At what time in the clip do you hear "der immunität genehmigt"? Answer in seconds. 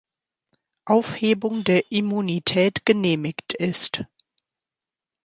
1.63-3.53